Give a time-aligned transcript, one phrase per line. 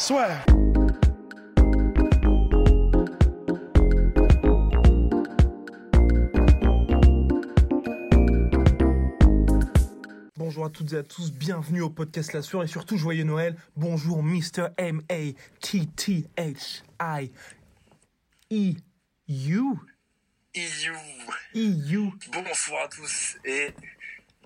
[0.00, 0.44] Soit.
[10.36, 13.56] Bonjour à toutes et à tous, bienvenue au podcast La Sueur et surtout joyeux Noël.
[13.76, 14.68] Bonjour Mr.
[14.76, 15.34] M-A-T-T-H-I-E-U.
[20.56, 20.94] EU.
[21.54, 22.10] EU.
[22.32, 23.36] Bonsoir à tous.
[23.44, 23.74] Et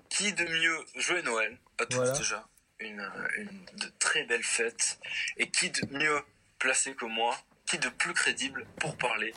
[0.09, 1.57] qui de mieux Joyeux Noël?
[1.79, 2.17] À tous Voilà.
[2.17, 2.47] déjà.
[2.79, 3.01] Une,
[3.37, 4.99] une de très belle fête.
[5.37, 6.19] Et qui de mieux
[6.59, 9.33] placé que moi Qui de plus crédible pour parler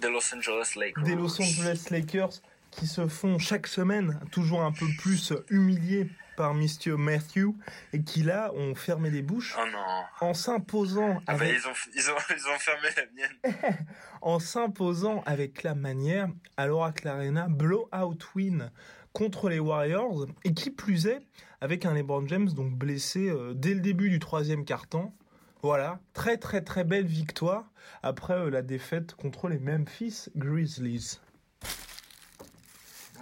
[0.00, 1.04] des Los Angeles Lakers?
[1.04, 6.52] Des Los Angeles Lakers qui se font chaque semaine toujours un peu plus humiliés par
[6.52, 6.90] Mr.
[6.98, 7.54] Matthew
[7.94, 10.04] et qui là ont fermé les bouches Oh non.
[10.28, 13.76] en s'imposant Ah bah, avec ils, ont, ils, ont, ils ont fermé la mienne.
[14.20, 18.70] en s'imposant avec la manière à l'Oracle Arena blowout win
[19.16, 21.22] contre les Warriors et qui plus est
[21.62, 25.14] avec un LeBron James donc blessé euh, dès le début du troisième quart-temps.
[25.62, 27.64] Voilà, très très très belle victoire
[28.02, 31.18] après euh, la défaite contre les Memphis Grizzlies.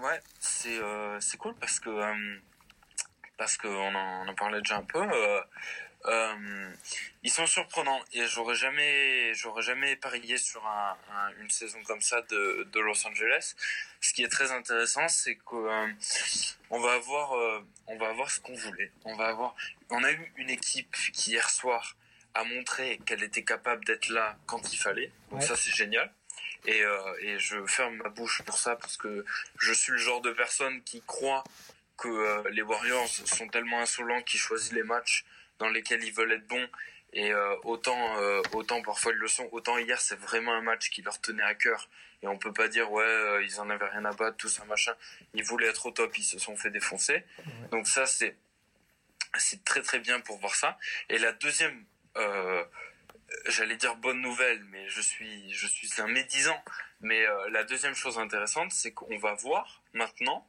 [0.02, 1.90] Ouais, c'est euh, cool parce que
[3.68, 5.00] on en parlait déjà un peu.
[6.06, 6.70] Euh,
[7.22, 12.02] ils sont surprenants et j'aurais jamais j'aurais jamais parié sur un, un- une saison comme
[12.02, 13.54] ça de, de Los Angeles.
[14.00, 15.88] Ce qui est très intéressant, c'est que euh,
[16.70, 18.90] va avoir euh, on va avoir ce qu'on voulait.
[19.04, 19.54] On va avoir
[19.90, 21.96] on a eu une équipe qui hier soir
[22.34, 25.10] a montré qu'elle était capable d'être là quand il fallait.
[25.30, 25.46] Donc Ouais.
[25.46, 26.12] ça c'est génial.
[26.66, 26.80] Et,
[27.20, 29.24] et je ferme ma bouche pour ça parce que
[29.58, 31.44] je suis le genre de personne qui croit
[31.98, 35.24] que euh, les Warriors sont tellement insolents qu'ils choisissent les matchs
[35.64, 36.68] dans lesquels ils veulent être bons.
[37.14, 40.90] Et euh, autant, euh, autant parfois ils le sont, autant hier c'est vraiment un match
[40.90, 41.88] qui leur tenait à cœur.
[42.22, 44.64] Et on peut pas dire ouais euh, ils en avaient rien à battre, tout ça
[44.64, 44.94] machin.
[45.32, 47.24] Ils voulaient être au top, ils se sont fait défoncer.
[47.70, 48.36] Donc ça c'est
[49.38, 50.76] c'est très très bien pour voir ça.
[51.08, 51.84] Et la deuxième,
[53.46, 56.62] j'allais dire bonne nouvelle, mais je suis je suis un médisant.
[57.00, 60.48] Mais la deuxième chose intéressante, c'est qu'on va voir maintenant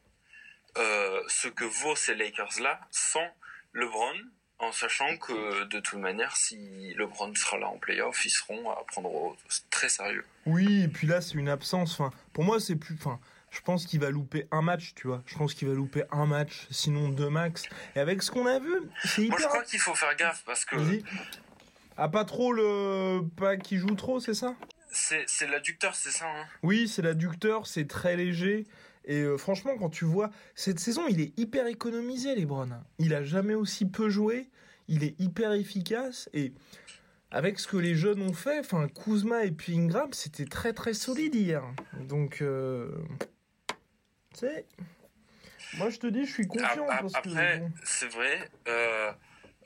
[0.75, 3.27] ce que vaut ces Lakers-là sans
[3.73, 4.17] LeBron,
[4.59, 8.83] en sachant que de toute manière, si LeBron sera là en playoff, ils seront à
[8.87, 9.35] prendre au
[9.69, 10.25] très sérieux.
[10.45, 11.99] Oui, et puis là c'est une absence.
[11.99, 12.95] Enfin, pour moi c'est plus.
[12.95, 13.19] Enfin,
[13.51, 15.23] je pense qu'il va louper un match, tu vois.
[15.25, 17.63] Je pense qu'il va louper un match, sinon deux max.
[17.95, 18.73] Et avec ce qu'on a vu,
[19.03, 21.03] c'est Moi, je crois qu'il faut faire gaffe parce que Vas-y.
[21.97, 23.21] Ah, pas trop le.
[23.37, 24.55] Pas qui joue trop, c'est ça?
[24.91, 26.25] C'est c'est l'adducteur, c'est ça.
[26.25, 26.45] Hein?
[26.63, 28.65] Oui, c'est l'adducteur, c'est très léger.
[29.05, 32.69] Et euh, franchement, quand tu vois, cette saison, il est hyper économisé, Lebron.
[32.99, 34.49] Il a jamais aussi peu joué.
[34.87, 36.29] Il est hyper efficace.
[36.33, 36.53] Et
[37.31, 40.93] avec ce que les jeunes ont fait, enfin, Kuzma et puis Ingram, c'était très très
[40.93, 41.63] solide hier.
[42.07, 42.89] Donc, euh,
[44.33, 44.65] tu sais,
[45.77, 46.87] moi je te dis, je suis confiant.
[46.87, 49.11] Ap- ap- parce que, Après, c'est vrai, euh,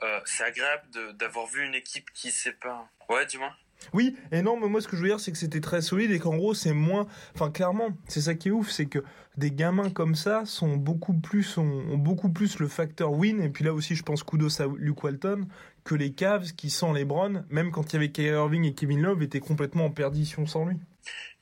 [0.04, 0.84] euh, c'est agréable
[1.18, 2.90] d'avoir vu une équipe qui sait pas.
[3.10, 3.52] Ouais, dis-moi.
[3.94, 6.12] Oui, et non, mais moi ce que je veux dire, c'est que c'était très solide
[6.12, 7.08] et qu'en gros, c'est moins.
[7.34, 9.00] Enfin, clairement, c'est ça qui est ouf, c'est que
[9.40, 13.42] des gamins comme ça sont beaucoup plus, ont, beaucoup plus le facteur win.
[13.42, 15.48] Et puis là aussi, je pense kudos à Luke Walton
[15.84, 19.02] que les Cavs qui, sans LeBron, même quand il y avait Kyrie Irving et Kevin
[19.02, 20.78] Love, étaient complètement en perdition sans lui.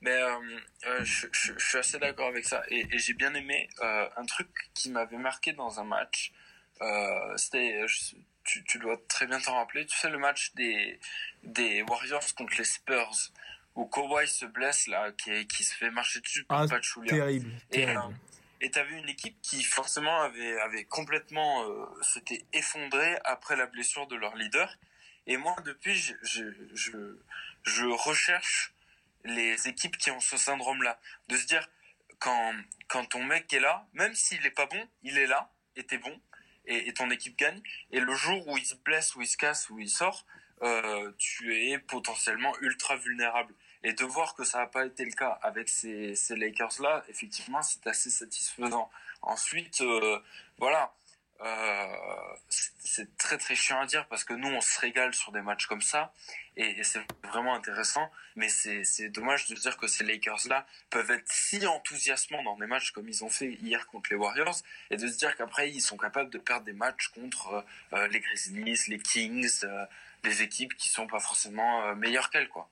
[0.02, 0.30] Mais euh,
[0.88, 1.28] euh, je,
[1.58, 2.64] suis assez d'accord avec ça.
[2.70, 6.32] Et, j'ai bien aimé euh, un truc qui m'avait marqué dans un match.
[7.36, 7.84] C'était,
[8.44, 9.86] tu dois très bien t'en rappeler.
[9.88, 11.00] Tu sais le match des
[11.44, 13.32] des Warriors contre les Spurs
[13.78, 17.14] où Kawhi se blesse là, qui, qui se fait marcher dessus par Ah, Pachulia.
[17.14, 18.00] Terrible, Et, terrible.
[18.00, 18.14] euh,
[18.62, 24.08] Et t'avais une équipe qui forcément avait, avait complètement euh, s'était effondrée après la blessure
[24.08, 24.76] de leur leader.
[25.28, 26.44] Et moi depuis je, je,
[26.74, 26.98] je,
[27.64, 28.74] je recherche
[29.24, 31.70] les équipes qui ont ce syndrome-là, de se dire
[32.20, 32.54] quand
[32.88, 36.00] quand ton mec est là, même s'il est pas bon, il est là et t'es
[36.00, 36.20] bon
[36.66, 37.62] et, et ton équipe gagne.
[37.92, 40.26] Et le jour où il se blesse, où il se casse, où il sort,
[40.64, 43.54] euh, tu es potentiellement ultra vulnérable.
[43.88, 47.88] Et de voir que ça n'a pas été le cas avec ces, Lakers-là, effectivement, c'est
[47.88, 48.92] assez satisfaisant.
[49.22, 50.20] Ensuite, euh,
[50.58, 50.94] voilà,
[52.50, 55.68] c'est très très chiant à dire parce que nous on se régale sur des matchs
[55.68, 56.12] comme ça
[56.58, 61.32] et, c'est vraiment intéressant mais c'est dommage de dire que ces Lakers là peuvent être
[61.32, 64.58] si enthousiasmants dans des matchs comme ils ont fait hier contre les Warriors
[64.90, 67.64] et de se dire qu'après ils sont capables de perdre des matchs contre
[68.10, 69.64] les Grizzlies, les Kings,
[70.24, 72.68] des équipes qui sont pas forcément meilleures qu'elles quoi.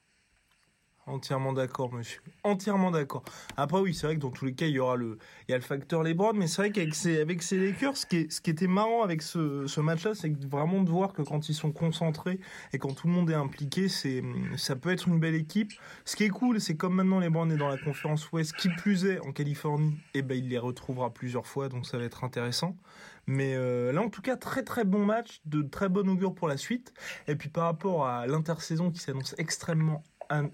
[1.08, 2.20] Entièrement d'accord, monsieur.
[2.44, 3.24] Entièrement d'accord.
[3.58, 5.54] Après, oui, c'est vrai que dans tous les cas, il y aura le, il y
[5.54, 8.32] a le facteur LeBron, mais c'est vrai qu'avec ces, avec ces Lakers, ce qui, est,
[8.32, 11.54] ce qui était marrant avec ce, ce match-là, c'est vraiment de voir que quand ils
[11.54, 12.40] sont concentrés
[12.74, 14.24] et quand tout le monde est impliqué, c'est,
[14.58, 15.74] ça peut être une belle équipe.
[16.06, 19.06] Ce qui est cool, c'est comme maintenant LeBron est dans la conférence Ouest, qui plus
[19.06, 22.24] est en Californie, et eh ben, il les retrouvera plusieurs fois, donc ça va être
[22.24, 22.76] intéressant.
[23.28, 26.48] Mais euh, là, en tout cas, très très bon match, de très bon augure pour
[26.48, 26.94] la suite.
[27.28, 30.04] Et puis par rapport à l'intersaison qui s'annonce extrêmement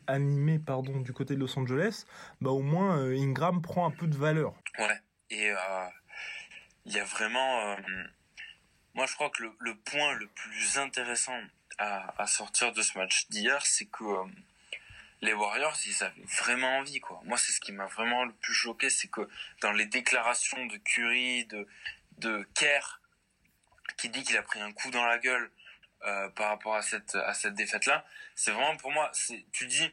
[0.07, 2.06] animé pardon, du côté de Los Angeles,
[2.39, 4.53] bah au moins euh, Ingram prend un peu de valeur.
[4.77, 5.88] Ouais, et euh,
[6.85, 7.71] il y a vraiment...
[7.71, 7.75] Euh,
[8.94, 11.39] moi je crois que le, point le plus intéressant
[11.77, 14.03] à, sortir de ce match d'hier, c'est que
[15.21, 17.21] les Warriors, ils avaient vraiment envie, quoi.
[17.25, 19.27] Moi, c'est ce qui m'a vraiment le plus choqué, c'est que
[19.62, 21.68] dans les déclarations de Curry, de,
[22.19, 23.01] de Kerr,
[23.97, 25.50] qui dit qu'il a pris un coup dans la gueule
[26.06, 28.06] euh, par rapport à cette à cette défaite là
[28.36, 29.92] c'est vraiment pour moi c'est tu dis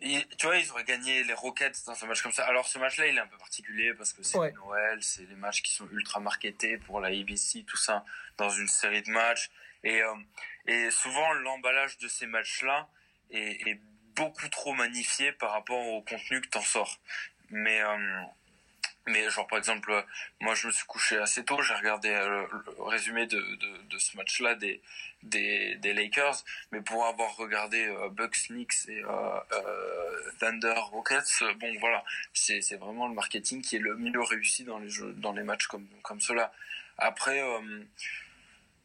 [0.00, 2.44] tu vois ils auraient gagné les Rockets dans un match comme ça.
[2.44, 5.36] Alors ce match là il est un peu particulier parce que c'est Noël c'est les
[5.36, 8.04] matchs qui sont ultra marketés pour la ABC tout ça
[8.36, 9.50] dans une série de matchs.
[9.82, 10.14] Et euh,
[10.66, 12.88] et souvent l'emballage de ces matchs là
[13.30, 13.80] est, est,
[14.14, 17.00] beaucoup trop magnifié par rapport au contenu que t'en sors.
[17.50, 18.22] Mais euh,
[19.06, 20.04] mais genre par exemple,
[20.40, 23.98] moi je me suis couché assez tôt, j'ai regardé euh, le, résumé de, de, de
[23.98, 24.80] ce match-là des,
[25.24, 31.42] des, des Lakers, mais pour avoir regardé euh, Bucks, Knicks et euh, euh, Thunder, Rockets,
[31.58, 35.32] bon voilà, c'est vraiment le marketing qui est le mieux réussi dans les jeux, dans
[35.32, 36.52] les matchs comme comme cela.
[36.98, 37.42] Après,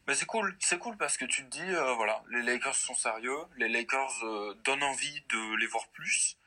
[0.07, 3.37] mais c'est cool, c'est cool parce que tu te dis voilà, les Lakers sont sérieux,
[3.57, 4.23] les Lakers
[4.63, 6.37] donnent envie de les voir plus.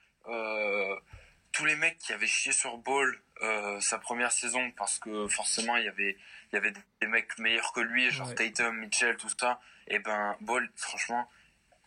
[1.53, 5.77] Tous les mecs qui avaient chié sur Ball euh, sa première saison parce que forcément
[5.77, 6.17] il y avait
[6.51, 9.61] il y avait des mecs meilleurs que lui genre Tatum Mitchell tout ça.
[9.89, 11.29] Et ben Ball franchement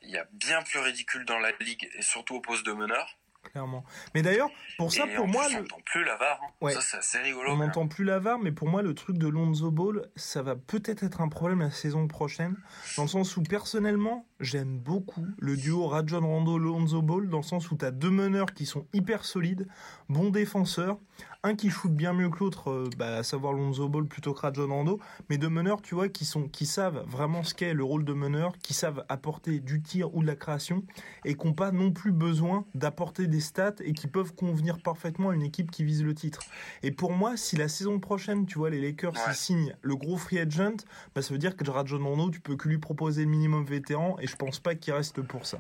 [0.02, 3.18] il y a bien plus ridicule dans la ligue et surtout au poste de meneur
[3.52, 3.84] clairement.
[4.14, 6.40] Mais d'ailleurs, pour ça, pour moi, on n'entend plus la VAR.
[6.42, 6.70] Hein.
[6.70, 7.52] Ça, c'est assez rigolo.
[7.52, 10.56] On n'entend plus la VAR, mais pour moi, le truc de Lonzo Ball, ça va
[10.56, 12.56] peut-être être un problème la saison prochaine,
[12.98, 17.44] dans le sens où personnellement, j'aime beaucoup le duo Rajon Rondo Lonzo Ball, dans le
[17.44, 19.68] sens où tu as deux meneurs qui sont hyper solides,
[20.10, 20.98] bons défenseurs,
[21.46, 24.40] un qui shoot bien mieux que l'autre, euh, bah, à savoir Lonzo Ball plutôt que
[24.40, 25.00] Rajon Rondo,
[25.30, 28.14] mais deux meneurs, tu vois, qui sont, qui savent vraiment ce qu'est le rôle de
[28.14, 30.84] meneur, qui savent apporter du tir ou de la création,
[31.24, 35.30] et qui n'ont pas non plus besoin d'apporter des stats et qui peuvent convenir parfaitement
[35.30, 36.42] à une équipe qui vise le titre.
[36.82, 40.40] Et pour moi, si la saison prochaine, tu vois, les Lakers signent le gros free
[40.40, 40.78] agent,
[41.14, 44.18] bah, ça veut dire que Rajon Rondo, tu peux que lui proposer le minimum vétéran,
[44.20, 45.60] et je pense pas qu'il reste pour ça.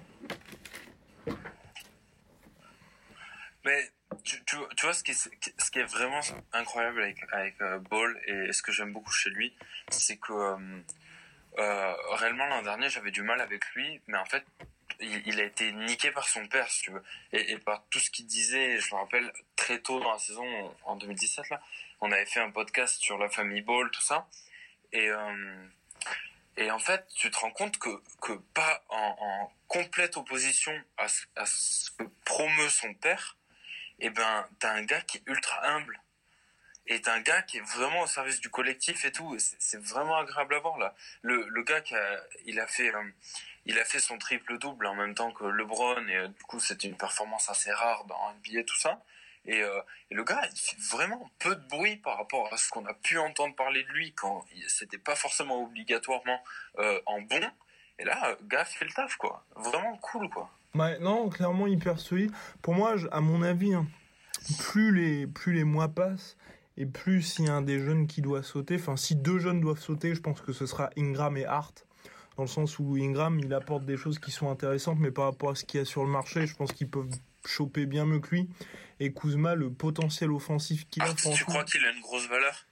[3.63, 6.21] Mais tu, tu, vois ce qui, est, ce qui est vraiment
[6.53, 9.55] incroyable avec, avec euh, Ball et ce que j'aime beaucoup chez lui,
[9.89, 10.57] c'est que euh,
[11.57, 14.43] euh, réellement l'an dernier j'avais du mal avec lui, mais en fait
[15.01, 17.03] il, a été niqué par son père, tu veux,
[17.33, 18.79] et, par tout ce qu'il disait.
[18.79, 20.45] Je me rappelle très tôt dans la saison,
[20.85, 21.61] en 2017 là,
[21.99, 24.27] on avait fait un podcast sur la famille Ball, tout ça,
[24.93, 25.09] et
[26.57, 27.89] et en fait, tu te rends compte que,
[28.21, 33.35] que pas en, en complète opposition à à ce que promeut son père,
[33.99, 35.99] et eh ben t'as un gars qui est ultra humble.
[36.87, 39.37] Et t'as un gars qui est vraiment au service du collectif et tout.
[39.39, 40.93] C'est vraiment agréable à voir là.
[41.23, 43.03] Le, le gars qui a, il a fait euh,
[43.65, 46.07] il a fait son triple double en même temps que LeBron.
[46.07, 49.01] Et euh, du coup c'était une performance assez rare dans NBA tout ça.
[49.47, 49.81] Et, euh,
[50.11, 52.93] et, le gars il fait vraiment peu de bruit par rapport à ce qu'on a
[52.93, 56.43] pu entendre parler de lui quand c'était pas forcément obligatoirement
[57.05, 57.51] en bon
[57.99, 60.49] et là gars fait le taf quoi vraiment cool quoi
[60.99, 62.31] non, clairement hyper solide.
[62.61, 63.87] Pour moi, à mon avis, hein,
[64.59, 66.37] plus, les, plus les mois passent
[66.77, 69.61] et plus s'il y a un des jeunes qui doit sauter, enfin si deux jeunes
[69.61, 71.85] doivent sauter, je pense que ce sera Ingram et Hart.
[72.35, 75.51] Dans le sens où Ingram, il apporte des choses qui sont intéressantes, mais par rapport
[75.51, 77.09] à ce qu'il y a sur le marché, je pense qu'ils peuvent
[77.45, 78.49] choper bien mieux que lui.
[78.99, 81.13] Et Kuzma, le potentiel offensif qu'il a.
[81.13, 82.65] Tu crois qu'il a une grosse valeur?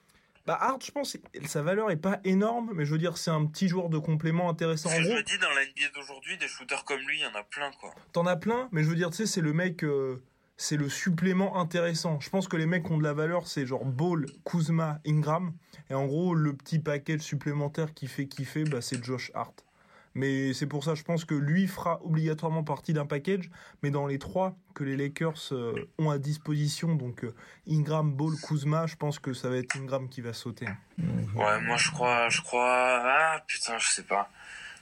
[0.45, 3.45] Bah Hart, je pense, sa valeur est pas énorme, mais je veux dire, c'est un
[3.45, 4.89] petit joueur de complément intéressant.
[4.89, 7.39] en je me dis, dans la NBA d'aujourd'hui, des shooters comme lui, il y en
[7.39, 7.91] a plein, quoi.
[8.11, 10.21] T'en as plein, mais je veux dire, tu sais, c'est le mec, euh,
[10.57, 12.19] c'est le supplément intéressant.
[12.19, 15.53] Je pense que les mecs qui ont de la valeur, c'est genre Ball, Kuzma, Ingram,
[15.89, 19.63] et en gros, le petit paquet supplémentaire qui fait kiffer, bah, c'est Josh Hart.
[20.15, 23.49] Mais c'est pour ça, je pense que lui fera obligatoirement partie d'un package.
[23.81, 27.33] Mais dans les trois que les Lakers euh, ont à disposition, donc euh,
[27.67, 30.67] Ingram, Ball, Kuzma, je pense que ça va être Ingram qui va sauter.
[30.97, 33.01] Ouais, moi je crois, je crois.
[33.03, 34.29] Ah putain, je sais pas.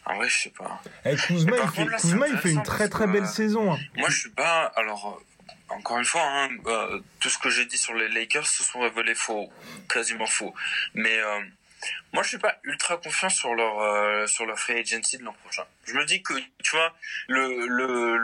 [0.06, 0.82] En vrai, je sais pas.
[1.06, 3.74] Eh, Kuzma, il fait, Kuzma, il fait une très très belle saison.
[3.74, 3.78] Hein.
[3.96, 4.72] Moi, je suis pas.
[4.76, 5.22] Alors,
[5.70, 8.80] encore une fois, hein, euh, tout ce que j'ai dit sur les Lakers se sont
[8.80, 9.50] révélés faux,
[9.88, 10.54] quasiment faux.
[10.94, 11.42] Mais euh,
[12.14, 15.34] moi, je suis pas ultra confiant sur leur euh, sur leur free agency de l'an
[15.34, 15.66] prochain.
[15.86, 16.34] Je me dis que
[16.64, 16.96] tu vois
[17.28, 18.18] le le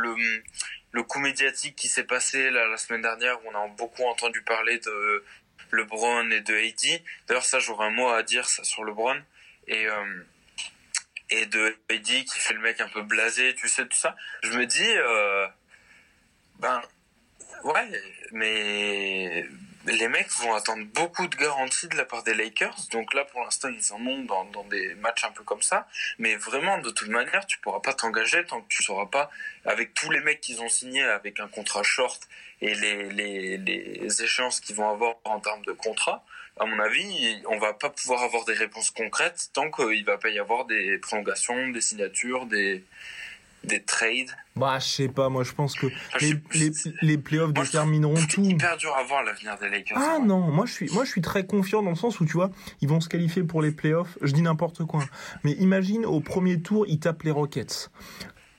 [0.92, 4.42] le, coup médiatique qui s'est passé là, la semaine dernière, où on a beaucoup entendu
[4.42, 5.24] parler de
[5.72, 7.02] LeBron et de AD.
[7.28, 9.22] D'ailleurs, ça, j'aurais un mot à dire sur LeBron
[9.68, 9.88] et
[11.30, 14.16] et de AD qui fait le mec un peu blasé, tu sais tout ça.
[14.44, 14.94] Je me dis
[16.60, 16.82] ben
[17.64, 19.46] Ouais, mais
[19.88, 22.76] les mecs vont attendre beaucoup de garanties de la part des Lakers.
[22.92, 25.88] Donc là, pour l'instant, ils en ont dans, des matchs un peu comme ça.
[26.20, 29.30] Mais vraiment, de toute manière, tu pourras pas t'engager tant que tu sauras pas,
[29.66, 32.28] avec tous les mecs qu'ils ont signés avec un contrat short
[32.62, 36.24] et les, les, les échéances qu'ils vont avoir en termes de contrat.
[36.60, 40.30] À mon avis, on va pas pouvoir avoir des réponses concrètes tant qu'il va pas
[40.30, 42.84] y avoir des prolongations, des signatures, des,
[43.64, 45.88] des trades Bah, je sais pas, moi je pense que
[46.22, 46.72] les, les,
[47.02, 48.44] les, playoffs détermineront tout.
[48.44, 49.98] C'est hyper dur à voir l'avenir des Lakers.
[49.98, 52.34] Ah non, moi je, suis, moi je suis très confiant dans le sens où tu
[52.34, 55.04] vois, ils vont se qualifier pour les playoffs, je dis n'importe quoi.
[55.44, 57.90] Mais imagine au premier tour, ils tapent les Rockets.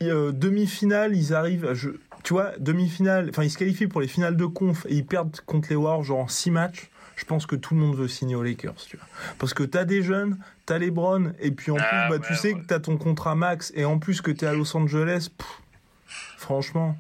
[0.03, 1.91] Euh, demi-finale, ils arrivent, je,
[2.23, 5.41] tu vois, demi-finale, enfin ils se qualifient pour les finales de conf et ils perdent
[5.47, 8.37] contre les Warriors genre en 6 matchs je pense que tout le monde veut signer
[8.37, 9.07] aux Lakers, tu vois.
[9.39, 12.35] Parce que t'as des jeunes, t'as les Browns, et puis en ah plus, bah, tu
[12.37, 15.29] sais que t'as ton contrat max, et en plus que t'es à Los Angeles,
[16.37, 16.97] franchement.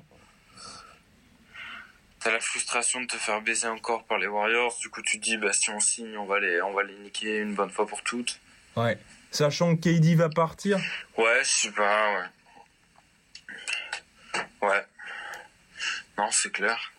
[2.18, 5.24] T'as la frustration de te faire baiser encore par les Warriors, du coup tu te
[5.24, 7.86] dis, bah si on signe, on va les, on va les niquer une bonne fois
[7.86, 8.40] pour toutes.
[8.76, 8.98] Ouais.
[9.30, 10.78] Sachant que KD va partir.
[11.16, 12.28] Ouais, je sais pas,
[14.32, 14.68] ouais.
[14.68, 14.84] Ouais.
[16.16, 16.92] Non, c'est clair.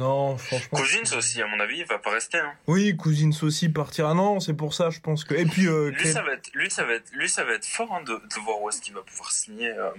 [0.00, 0.78] Non, franchement.
[0.78, 2.38] Cousins aussi, à mon avis, il va pas rester.
[2.38, 2.54] Hein.
[2.66, 4.14] Oui, Cousins aussi partira.
[4.14, 5.34] Non, c'est pour ça, je pense que.
[5.34, 5.68] Et puis.
[5.68, 8.02] Euh, lui, ça va être, lui, ça va être, lui, ça va être fort hein,
[8.04, 9.68] de, de, voir où est-ce qu'il va pouvoir signer.
[9.68, 9.90] Euh,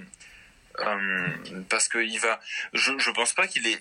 [0.80, 1.28] euh,
[1.70, 2.40] parce que il va.
[2.74, 3.80] Je, je pense pas qu'il est.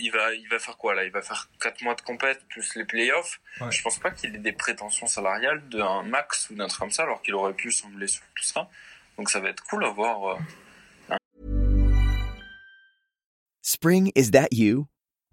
[0.00, 1.04] Il va, il va faire quoi là?
[1.04, 3.40] Il va faire 4 mois de compète plus les playoffs.
[3.60, 3.70] Ouais.
[3.70, 7.04] Je pense pas qu'il ait des prétentions salariales d'un max ou d'un truc comme ça,
[7.04, 8.68] alors qu'il aurait pu sembler sur tout ça.
[9.16, 10.36] Donc ça va être cool à voir.
[11.10, 11.16] Euh,
[13.62, 14.88] Spring, is that you?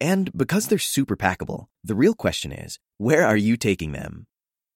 [0.00, 4.26] And because they're super packable, the real question is, where are you taking them?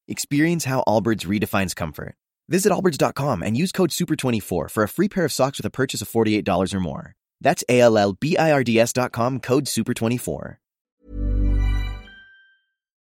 [0.07, 2.15] Experience how Allbirds redefines comfort.
[2.49, 6.03] Visit allbirds.com and use code SUPER24 for a free pair of socks with a purchase
[6.03, 7.15] of $48 or more.
[7.41, 10.57] That's A-L-L-B-I-R-D-S.com, code SUPER24.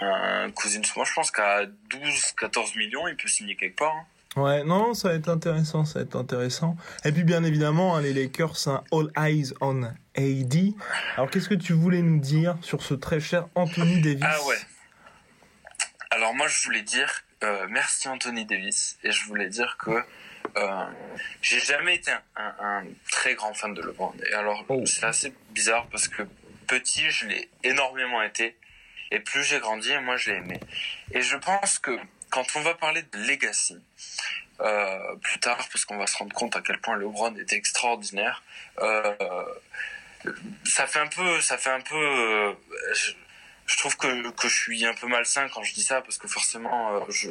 [0.01, 3.93] Euh, Cousins, moi je pense qu'à 12-14 millions, il peut signer quelque part.
[3.93, 4.05] Hein.
[4.35, 6.75] Ouais, non, ça va être intéressant, ça va être intéressant.
[7.05, 9.83] Et puis bien évidemment, hein, les Lakers, un all eyes on
[10.15, 10.73] AD.
[11.15, 14.23] Alors qu'est-ce que tu voulais nous dire sur ce très cher Anthony Davis?
[14.23, 14.57] Ah ouais.
[16.09, 17.11] Alors moi je voulais dire
[17.43, 20.03] euh, merci Anthony Davis et je voulais dire que
[20.57, 20.85] euh,
[21.41, 24.13] j'ai jamais été un, un, un, très grand fan de LeBron.
[24.29, 24.83] Et alors oh.
[24.85, 26.23] c'est assez bizarre parce que
[26.67, 28.55] petit je l'ai énormément été
[29.11, 30.59] et plus j'ai grandi, moi je l'ai aimé.
[31.11, 31.97] Et je pense que
[32.33, 33.77] quand on va parler de legacy
[34.59, 38.41] euh, plus tard, parce qu'on va se rendre compte à quel point LeBron était extraordinaire,
[38.79, 39.13] euh,
[40.65, 41.95] ça fait un peu, ça fait un peu.
[41.95, 42.53] Euh,
[43.67, 46.27] je, trouve que, que je suis un peu malsain quand je dis ça, parce que
[46.27, 47.29] forcément, je,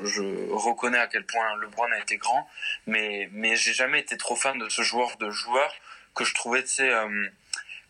[0.52, 2.48] reconnais à quel point LeBron a été grand,
[2.86, 5.74] mais mais j'ai jamais été trop fan de ce joueur de joueur
[6.14, 6.92] que je trouvais, tu sais,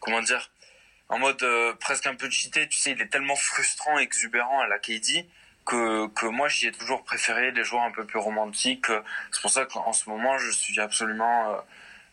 [0.00, 0.50] comment dire,
[1.10, 1.44] en mode
[1.78, 2.68] presque un peu cheaté.
[2.68, 5.26] Tu sais, il est tellement frustrant, exubérant à la KD
[5.64, 8.86] que, que moi j'y ai toujours préféré les joueurs un peu plus romantiques.
[9.30, 11.56] C'est pour ça qu'en ce moment je suis absolument euh,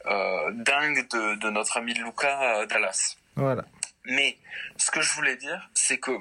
[0.06, 3.18] euh, dingue de, de, notre ami Luca Dallas.
[3.36, 3.65] Voilà.
[4.06, 4.38] Mais
[4.77, 6.12] ce que je voulais dire, c'est que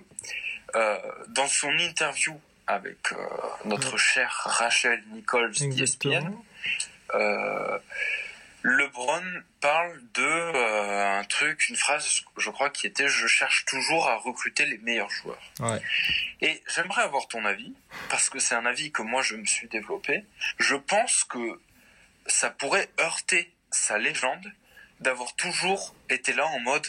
[0.75, 3.17] euh, dans son interview avec euh,
[3.65, 3.99] notre ouais.
[3.99, 6.35] chère Rachel Nichols d'ESPN,
[7.15, 7.79] euh,
[8.63, 9.23] LeBron
[9.61, 14.17] parle de euh, un truc, une phrase, je crois, qui était "Je cherche toujours à
[14.17, 15.43] recruter les meilleurs joueurs".
[15.61, 15.81] Ouais.
[16.41, 17.73] Et j'aimerais avoir ton avis
[18.11, 20.25] parce que c'est un avis que moi je me suis développé.
[20.59, 21.61] Je pense que
[22.27, 24.53] ça pourrait heurter sa légende
[25.01, 26.87] d'avoir toujours été là en mode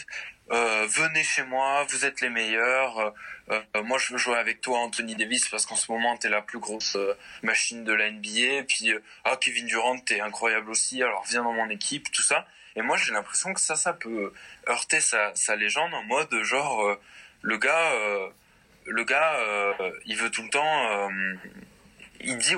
[0.50, 2.98] euh, venez chez moi, vous êtes les meilleurs.
[2.98, 6.28] Euh, euh, moi, je veux jouer avec toi, Anthony Davis, parce qu'en ce moment, t'es
[6.28, 6.96] la plus grosse
[7.42, 8.64] machine de la NBA.
[8.66, 8.92] Puis,
[9.24, 11.02] ah, Kevin Durant, t'es incroyable aussi.
[11.02, 12.46] Alors, viens dans mon équipe, tout ça.
[12.74, 14.32] Et moi, j'ai l'impression que ça, ça peut
[14.68, 16.98] heurter sa, sa légende en mode genre
[17.42, 17.92] le gars,
[18.86, 19.36] le gars,
[20.06, 21.10] il veut tout le temps.
[22.20, 22.54] il dit,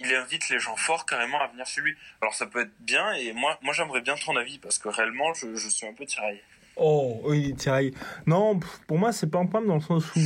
[0.00, 1.96] il, invite les gens forts carrément à venir chez lui.
[2.20, 5.32] Alors ça peut être bien et moi, moi j'aimerais bien ton avis parce que réellement
[5.34, 6.42] je, je suis un peu tiraillé.
[6.78, 7.92] Oh, oui, Thierry.
[8.26, 10.20] Non, pour moi, c'est pas un problème dans le sens où,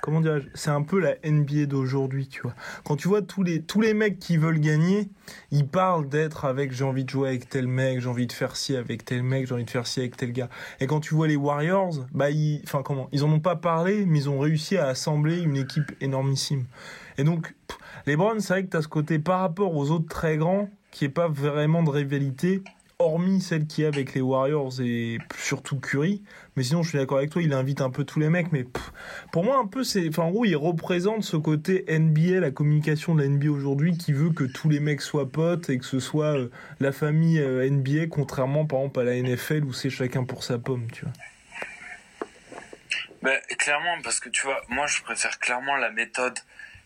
[0.00, 2.54] comment dirais c'est un peu la NBA d'aujourd'hui, tu vois.
[2.84, 5.10] Quand tu vois tous les, tous les mecs qui veulent gagner,
[5.50, 8.56] ils parlent d'être avec j'ai envie de jouer avec tel mec, j'ai envie de faire
[8.56, 10.48] ci avec tel mec, j'ai envie de faire ci avec tel gars.
[10.80, 14.06] Et quand tu vois les Warriors, bah, ils, enfin, comment, ils en ont pas parlé,
[14.06, 16.64] mais ils ont réussi à assembler une équipe énormissime.
[17.18, 17.54] Et donc,
[18.06, 20.70] les Browns, c'est vrai que tu as ce côté par rapport aux autres très grands,
[20.90, 22.62] qui est pas vraiment de rivalité
[23.00, 26.20] hormis celle qui est avec les Warriors et surtout Curry.
[26.56, 28.50] Mais sinon, je suis d'accord avec toi, il invite un peu tous les mecs.
[28.50, 28.64] Mais
[29.30, 30.08] pour moi, un peu, c'est.
[30.08, 34.12] Enfin, en gros, il représente ce côté NBA, la communication de la NBA aujourd'hui, qui
[34.12, 36.50] veut que tous les mecs soient potes et que ce soit euh,
[36.80, 40.58] la famille euh, NBA, contrairement par exemple à la NFL où c'est chacun pour sa
[40.58, 41.12] pomme, tu vois.
[43.22, 46.36] Ben, clairement, parce que tu vois, moi, je préfère clairement la méthode,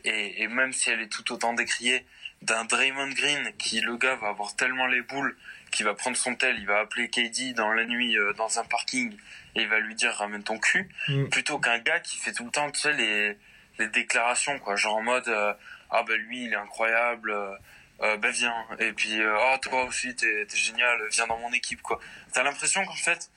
[0.04, 2.04] et même si elle est tout autant décriée,
[2.42, 5.36] d'un Draymond Green qui, le gars, va avoir tellement les boules
[5.70, 8.64] qui va prendre son tel, il va appeler KD dans la nuit euh, dans un
[8.64, 9.16] parking
[9.54, 11.28] et il va lui dire ramène ton cul, mm.
[11.28, 13.36] plutôt qu'un gars qui fait tout le temps, tu sais, les,
[13.78, 15.54] les déclarations, quoi, genre en mode euh,
[15.90, 20.42] ah ben lui il est incroyable, euh, ben viens, et puis oh toi aussi t'es
[20.42, 21.98] es génial, viens dans mon équipe, quoi.
[22.32, 23.30] T'as l'impression qu'en fait,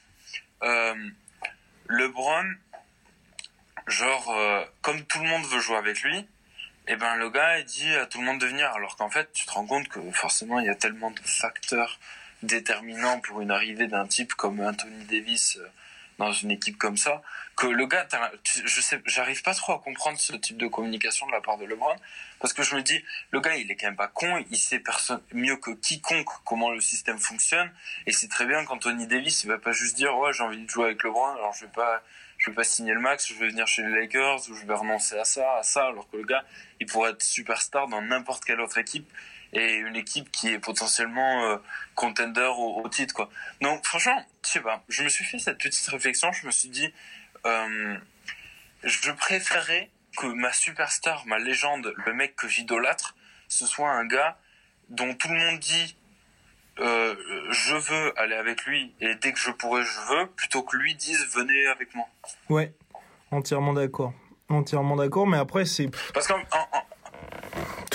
[1.88, 2.54] LeBron,
[3.88, 6.28] genre comme tout le monde veut jouer avec lui,
[6.88, 8.72] et eh ben le gars il dit à tout le monde de venir.
[8.74, 12.00] Alors qu'en fait tu te rends compte que forcément il y a tellement de facteurs
[12.44, 15.68] déterminant pour une arrivée d'un type comme Anthony Davis euh,
[16.18, 17.22] dans une équipe comme ça
[17.56, 18.08] que le gars
[18.44, 21.66] je sais j'arrive pas trop à comprendre ce type de communication de la part de
[21.66, 21.96] LeBron
[22.40, 24.80] parce que je me dis le gars il est quand même pas con il sait
[24.80, 27.72] personne mieux que quiconque comment le système fonctionne
[28.06, 30.70] et c'est très bien qu'Anthony Davis il va pas juste dire ouais j'ai envie de
[30.70, 32.02] jouer avec LeBron alors je vais pas
[32.38, 34.74] je vais pas signer le max je vais venir chez les Lakers ou je vais
[34.74, 36.44] renoncer à ça à ça alors que le gars
[36.80, 39.10] il pourrait être superstar dans n'importe quelle autre équipe
[39.56, 41.58] et une équipe qui est potentiellement euh,
[41.96, 43.30] contender au, titre quoi.
[43.62, 46.70] Donc franchement, je sais pas, je me suis fait cette petite réflexion, je me suis
[46.70, 46.94] dit
[47.46, 47.98] euh,
[48.84, 53.16] je préférerais que ma superstar, ma légende, le mec que j'idolâtre,
[53.48, 54.38] ce soit un gars
[54.90, 55.96] dont tout le monde dit
[56.80, 57.16] euh,
[57.52, 60.96] je veux aller avec lui et dès que je pourrai je veux plutôt que lui
[60.96, 62.06] dise venez avec moi.
[62.50, 62.74] Ouais,
[63.32, 64.14] entièrement d'accord.
[64.50, 66.42] Entièrement d'accord, mais après c'est parce qu'en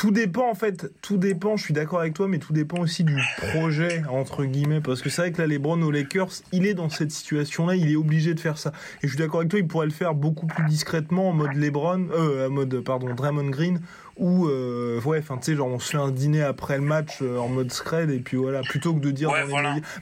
[0.01, 3.05] tout dépend en fait, tout dépend, je suis d'accord avec toi, mais tout dépend aussi
[3.05, 6.73] du projet, entre guillemets, parce que c'est vrai que là, LeBron aux Lakers, il est
[6.73, 8.73] dans cette situation-là, il est obligé de faire ça.
[9.03, 11.55] Et je suis d'accord avec toi, il pourrait le faire beaucoup plus discrètement en mode
[11.55, 13.81] LeBron, euh, en mode, pardon, Draymond Green,
[14.17, 17.19] ou, euh, ouais, enfin, tu sais, genre, on se fait un dîner après le match
[17.21, 19.31] euh, en mode scred, et puis voilà, plutôt que de dire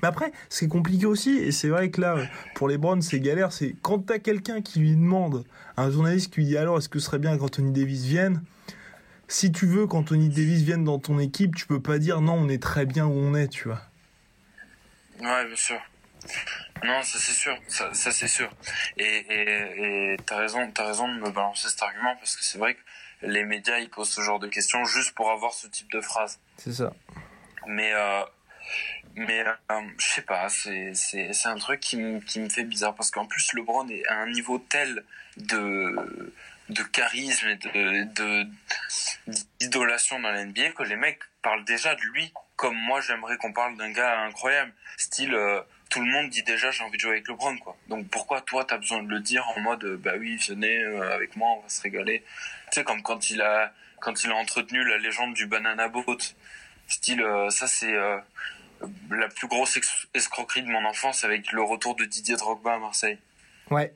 [0.03, 2.19] Mais après, ce qui est compliqué aussi, et c'est vrai que là,
[2.55, 5.45] pour LeBron, c'est galère, c'est quand t'as quelqu'un qui lui demande,
[5.77, 8.43] un journaliste qui lui dit alors, est-ce que ce serait bien qu'Anthony Davis vienne
[9.29, 12.49] si tu veux qu'Anthony Davis vienne dans ton équipe, tu peux pas dire non, on
[12.49, 13.83] est très bien où on est, tu vois.
[15.21, 15.81] Ouais, bien sûr.
[16.85, 18.51] Non, ça c'est sûr, ça, c'est sûr.
[18.97, 22.81] Et t'as raison, as raison de me balancer cet argument parce que c'est vrai que
[23.23, 26.39] les médias ils posent ce genre de questions juste pour avoir ce type de phrase.
[26.57, 26.93] C'est ça.
[27.67, 28.23] Mais euh,
[29.17, 32.65] mais euh, je sais pas, c'est c'est c'est un truc qui me qui me fait
[32.65, 35.05] bizarre parce qu'en plus LeBron est à un niveau tel
[35.37, 36.33] de
[36.69, 38.47] de charisme et de
[39.61, 43.53] d'idolation dans la NBA que les mecs parlent déjà de lui comme moi j'aimerais qu'on
[43.53, 44.73] parle d'un gars incroyable.
[44.97, 45.61] Style euh,
[45.91, 47.77] tout le monde dit déjà j'ai envie de jouer avec LeBron quoi.
[47.89, 51.37] Donc pourquoi toi t'as besoin de le dire en mode bah oui venez euh, avec
[51.37, 52.25] moi on va se régaler.
[52.71, 56.19] Tu sais comme quand il a quand il a entretenu la légende du banana boat.
[56.89, 57.95] Style euh, ça c'est
[59.11, 59.79] la plus grosse
[60.15, 63.19] escroquerie de mon enfance avec le retour de Didier Drogba à Marseille.
[63.71, 63.93] Ouais.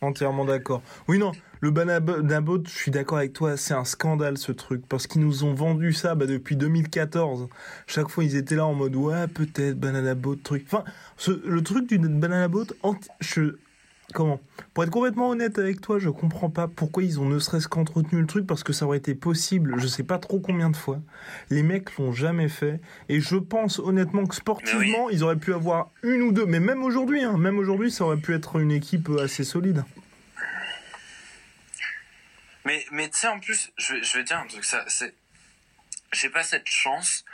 [0.00, 0.82] Entièrement d'accord.
[1.08, 5.06] Oui, non, le Banabot, je suis d'accord avec toi, c'est un scandale ce truc, parce
[5.06, 7.48] qu'ils nous ont vendu ça bah, depuis 2014.
[7.86, 10.64] Chaque fois, ils étaient là en mode, ouais, peut-être, Banana Boat, truc.
[10.66, 10.84] Enfin,
[11.44, 12.66] le truc du Banana Boat,
[13.20, 13.56] je,
[14.14, 14.40] Comment?
[14.72, 18.20] Pour être complètement honnête avec toi, je comprends pas pourquoi ils ont ne serait-ce qu'entretenu
[18.20, 21.00] le truc parce que ça aurait été possible, je sais pas trop combien de fois.
[21.50, 25.90] Les mecs l'ont jamais fait et je pense honnêtement que sportivement, ils auraient pu avoir
[26.04, 29.10] une ou deux, mais même aujourd'hui, hein, même aujourd'hui, ça aurait pu être une équipe
[29.20, 29.82] assez solide.
[32.66, 35.14] Mais, mais tu sais, en plus, je, je vais dire un truc, ça, c'est,
[36.12, 37.24] j'ai pas cette chance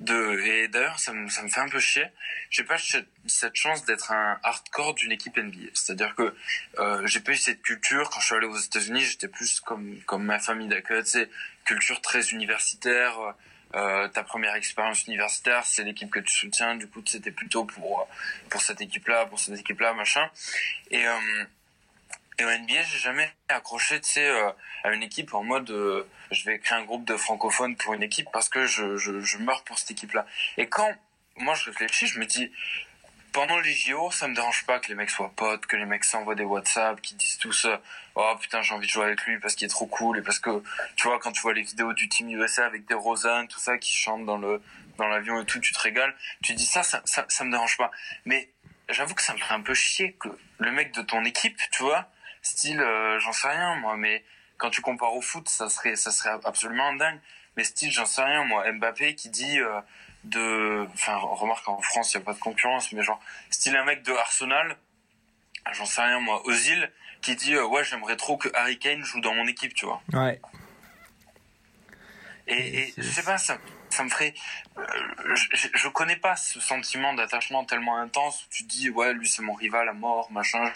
[0.00, 2.06] de et d'ailleurs ça me, ça me fait un peu chier
[2.50, 6.34] j'ai pas cette chance d'être un hardcore d'une équipe NBA c'est à dire que
[6.78, 10.00] euh, j'ai pas eu cette culture quand je suis allé aux États-Unis j'étais plus comme
[10.06, 11.30] comme ma famille d'accueil tu sais
[11.64, 13.14] culture très universitaire
[13.76, 18.08] euh, ta première expérience universitaire c'est l'équipe que tu soutiens du coup c'était plutôt pour
[18.50, 20.28] pour cette équipe là pour cette équipe là machin.
[20.90, 21.44] Et euh,
[22.38, 24.50] et au NBA, j'ai jamais accroché, euh,
[24.84, 28.02] à une équipe en mode, euh, je vais créer un groupe de francophones pour une
[28.02, 30.26] équipe parce que je, je, meurs pour cette équipe-là.
[30.56, 30.90] Et quand
[31.36, 32.50] moi je réfléchis, je me dis,
[33.32, 36.04] pendant les JO, ça me dérange pas que les mecs soient potes, que les mecs
[36.04, 37.66] s'envoient des WhatsApp, qui disent tous,
[38.14, 40.38] oh putain, j'ai envie de jouer avec lui parce qu'il est trop cool et parce
[40.38, 40.62] que,
[40.96, 43.78] tu vois, quand tu vois les vidéos du team USA avec des Rosanne, tout ça,
[43.78, 44.62] qui chantent dans le,
[44.98, 47.76] dans l'avion et tout, tu te régales, tu dis ça, ça, ça, ça me dérange
[47.76, 47.90] pas.
[48.24, 48.50] Mais
[48.88, 51.82] j'avoue que ça me ferait un peu chier que le mec de ton équipe, tu
[51.82, 52.10] vois,
[52.42, 54.24] style euh, j'en sais rien moi mais
[54.58, 57.18] quand tu compares au foot ça serait ça serait absolument dingue.
[57.56, 58.70] Mais style j'en sais rien moi.
[58.72, 59.80] Mbappé qui dit euh,
[60.24, 63.84] de enfin remarque en France il y a pas de concurrence mais genre style un
[63.84, 64.76] mec de Arsenal
[65.72, 66.42] j'en sais rien moi.
[66.46, 66.90] Ozil
[67.22, 70.02] qui dit euh, ouais j'aimerais trop que Harry Kane joue dans mon équipe tu vois.
[70.12, 70.40] Ouais.
[72.48, 74.34] Et, et je sais pas ça ça me ferait
[75.34, 79.42] je, je, connais pas ce sentiment d'attachement tellement intense où tu dis ouais lui c'est
[79.42, 80.72] mon rival à mort machin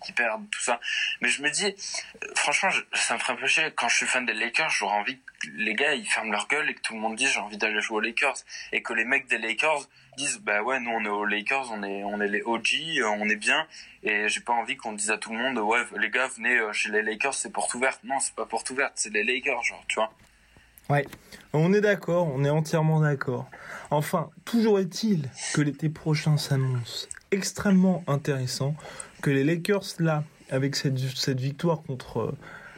[0.00, 0.80] qu'ils perdent, tout ça.
[1.20, 3.70] Mais je me dis, euh, franchement, ça me ferait un peu chier.
[3.76, 6.68] Quand je suis fan des Lakers, j'aurais envie que les gars, ils ferment leur gueule
[6.70, 8.36] et que tout le monde dise j'ai envie d'aller jouer aux Lakers.
[8.72, 11.82] Et que les mecs des Lakers disent, bah ouais, nous on est aux Lakers, on
[11.82, 13.66] est, on est les OG, euh, on est bien.
[14.02, 16.72] Et j'ai pas envie qu'on dise à tout le monde, ouais, les gars, venez euh,
[16.72, 18.00] chez les Lakers, c'est porte ouverte.
[18.04, 20.12] Non, c'est pas porte ouverte, c'est les Lakers, genre, tu vois.
[20.90, 21.06] Ouais,
[21.52, 23.46] on est d'accord, on est entièrement d'accord.
[23.90, 28.74] Enfin, toujours est-il que l'été prochain s'annonce extrêmement intéressant
[29.20, 32.32] que les Lakers, là, avec cette, cette victoire contre euh,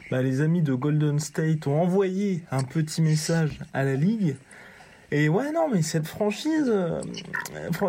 [0.09, 4.35] bah, les amis de Golden State, ont envoyé un petit message à la Ligue.
[5.13, 7.01] Et ouais, non, mais cette franchise, euh,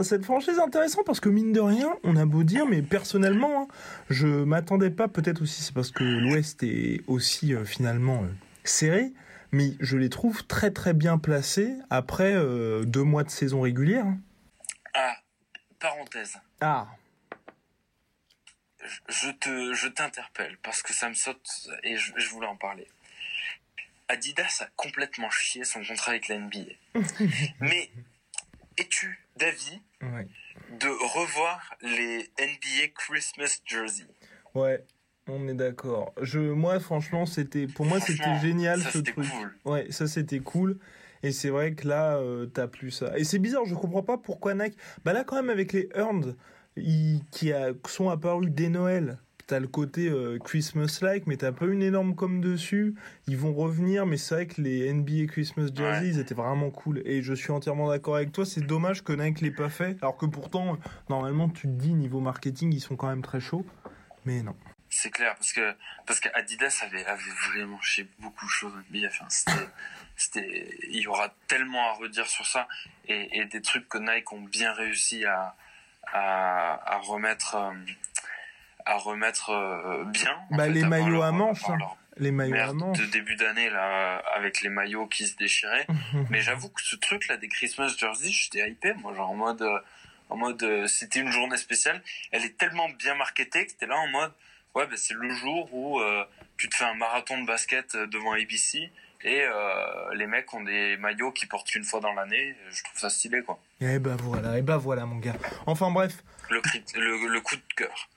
[0.03, 3.69] cette franchise intéressante parce que mine de rien, on a beau dire, mais personnellement, hein,
[4.11, 8.25] je m'attendais pas, peut-être aussi c'est parce que l'Ouest est aussi euh, finalement
[8.65, 9.13] serré,
[9.53, 12.35] mais je les trouve très très bien placés après
[12.87, 14.07] deux mois de saison régulière.
[14.07, 14.19] Hein.
[14.95, 15.15] Ah,
[15.79, 16.39] parenthèse.
[16.61, 16.89] Ah
[19.09, 22.87] je te, je t'interpelle parce que ça me saute et je, voulais en parler.
[24.09, 26.59] Adidas a complètement chié son contrat avec la NBA.
[27.61, 27.91] Mais
[28.77, 34.07] es-tu d'avis de revoir les NBA Christmas jerseys?
[34.55, 34.85] Ouais,
[35.29, 36.13] on est d'accord.
[36.21, 39.29] Je, moi, franchement, c'était, pour moi, c'était génial ce truc.
[39.29, 39.55] Cool.
[39.65, 40.79] Ouais, ça c'était cool.
[41.23, 43.17] Et c'est vrai que là, euh, t'as plus ça.
[43.17, 44.77] Et c'est bizarre, je comprends pas pourquoi Nike.
[45.05, 46.37] Bah là, quand même, avec les Earned,
[46.77, 49.19] qui a, sont apparus dès Noël.
[49.47, 52.95] T'as le côté euh, Christmas-like, mais t'as pas une énorme com dessus.
[53.27, 57.03] Ils vont revenir, mais c'est vrai que les NBA Christmas jerseys, ils étaient vraiment cool.
[57.05, 58.47] Et je suis entièrement d'accord avec toi.
[58.47, 59.99] C'est dommage que Nike l'ait pas fait.
[60.01, 60.79] Alors que pourtant,
[61.11, 63.67] normalement, tu te dis, niveau marketing, ils sont quand même très chauds.
[64.25, 64.55] Mais non.
[64.89, 65.75] C'est clair, parce que,
[66.07, 69.09] parce qu'Adidas avait, avait vraiment chez beaucoup de choses NBA.
[69.09, 69.27] Enfin,
[70.17, 72.69] c'était, il y aura tellement à redire sur ça.
[73.09, 75.57] Et, et des trucs que Nike ont bien réussi à,
[76.07, 77.57] à, remettre
[78.85, 80.37] à remettre euh, euh, bien.
[80.51, 81.69] Bah, les maillots à manches.
[81.69, 81.79] Hein.
[82.17, 82.99] Les maillots à manches.
[82.99, 85.87] De début d'année, là, avec les maillots qui se déchiraient.
[86.31, 89.65] Mais j'avoue que ce truc, là, des Christmas jerseys, j'étais hypé, moi, genre en mode,
[90.29, 92.03] en mode, c'était une journée spéciale.
[92.31, 94.33] Elle est tellement bien marketée que t'es là en mode,
[94.75, 96.25] ouais, bah, c'est le jour où euh,
[96.57, 98.91] tu te fais un marathon de basket devant ABC
[99.25, 102.57] et euh, les mecs ont des maillots qui portent une fois dans l'année.
[102.71, 103.59] Je trouve ça stylé, quoi.
[103.81, 105.37] Et bah voilà, et bah voilà, mon gars.
[105.67, 106.23] Enfin bref.
[106.51, 106.61] Le,
[107.29, 108.09] le, coup de cœur.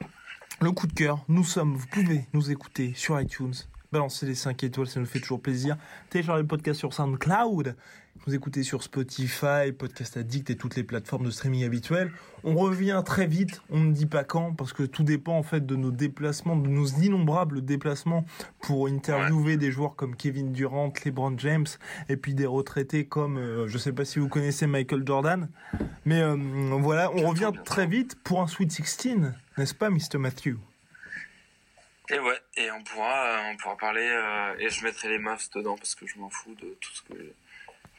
[0.62, 3.54] Le coup de cœur, nous sommes, vous pouvez nous écouter sur iTunes.
[3.95, 5.77] Balancer les 5 étoiles, ça nous fait toujours plaisir.
[6.10, 7.75] Télécharger le podcast sur SoundCloud
[8.27, 12.12] nous écoutez sur Spotify, Podcast Addict et toutes les plateformes de streaming habituelles.
[12.43, 15.63] On revient très vite, on ne dit pas quand, parce que tout dépend en fait
[15.63, 18.25] de nos déplacements, de nos innombrables déplacements
[18.62, 21.67] pour interviewer des joueurs comme Kevin Durant, LeBron James,
[22.10, 25.47] et puis des retraités comme, euh, je ne sais pas si vous connaissez Michael Jordan,
[26.05, 26.36] mais euh,
[26.79, 30.17] voilà, on revient très vite pour un Sweet 16, n'est-ce pas, Mr.
[30.17, 30.58] Matthew?
[32.10, 34.06] Et ouais, et on pourra, euh, on pourra parler,
[34.60, 37.34] et je mettrai les Mavs dedans parce que je m'en fous de tout ce que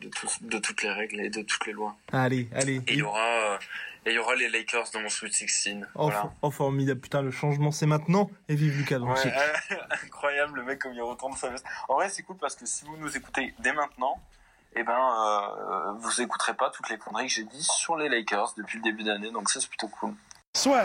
[0.00, 0.10] de,
[0.42, 1.96] de, toutes les règles et de toutes les lois.
[2.12, 2.76] Allez, allez.
[2.86, 3.58] Et il y aura, euh,
[4.06, 5.86] il y aura les Lakers dans mon Sweet 16.
[5.94, 6.10] Oh,
[6.42, 9.14] oh, formidable, putain, le changement c'est maintenant et vive Lucas ouais,
[10.04, 11.64] Incroyable, le mec comme il retourne sa veste.
[11.88, 14.20] En vrai, c'est cool parce que si vous nous écoutez dès maintenant,
[14.74, 18.52] eh ben, euh, vous écouterez pas toutes les conneries que j'ai dit sur les Lakers
[18.58, 20.12] depuis le début d'année, donc ça c'est plutôt cool.
[20.54, 20.84] Soit.